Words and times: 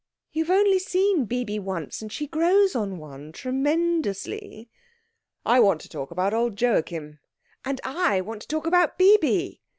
"You 0.31 0.45
have 0.45 0.57
only 0.57 0.79
seen 0.79 1.25
Bibi 1.25 1.59
once, 1.59 2.01
and 2.01 2.11
she 2.11 2.25
grows 2.25 2.75
on 2.75 2.97
one 2.97 3.31
tremendously." 3.31 4.67
"I 5.45 5.59
want 5.59 5.79
to 5.81 5.89
talk 5.89 6.09
about 6.09 6.33
old 6.33 6.59
Joachim." 6.59 7.19
"And 7.63 7.79
I 7.83 8.19
want 8.21 8.41
to 8.41 8.47
talk 8.47 8.65
about 8.65 8.97
Bibi." 8.97 9.61